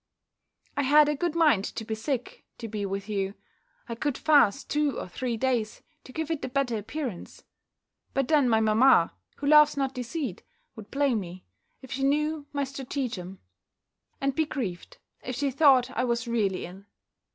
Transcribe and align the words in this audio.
I 0.75 0.81
had 0.81 1.09
a 1.09 1.15
good 1.15 1.35
mind 1.35 1.63
to 1.63 1.85
be 1.85 1.93
sick, 1.93 2.43
to 2.57 2.67
be 2.67 2.87
with 2.87 3.07
you. 3.07 3.35
I 3.87 3.93
could 3.93 4.17
fast 4.17 4.67
two 4.67 4.97
or 4.99 5.07
three 5.07 5.37
days, 5.37 5.83
to 6.05 6.11
give 6.11 6.31
it 6.31 6.41
the 6.41 6.49
better 6.49 6.75
appearance; 6.75 7.43
but 8.15 8.27
then 8.27 8.49
my 8.49 8.61
mamma, 8.61 9.13
who 9.35 9.45
loves 9.45 9.77
not 9.77 9.93
deceit, 9.93 10.41
would 10.75 10.89
blame 10.89 11.19
me, 11.19 11.45
if 11.83 11.91
she 11.91 12.01
knew 12.03 12.47
my 12.51 12.63
stratagem; 12.63 13.41
and 14.19 14.33
be 14.33 14.47
grieved, 14.47 14.97
if 15.23 15.35
she 15.35 15.51
thought 15.51 15.91
I 15.95 16.03
was 16.03 16.27
really 16.27 16.65
ill. 16.65 16.85